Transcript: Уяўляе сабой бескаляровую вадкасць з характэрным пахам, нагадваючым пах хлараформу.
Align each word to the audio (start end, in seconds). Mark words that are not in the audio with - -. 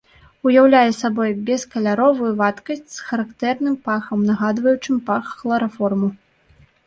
Уяўляе 0.49 0.91
сабой 1.01 1.31
бескаляровую 1.49 2.31
вадкасць 2.39 2.89
з 2.97 3.05
характэрным 3.11 3.75
пахам, 3.87 4.19
нагадваючым 4.29 4.95
пах 5.11 5.23
хлараформу. 5.43 6.09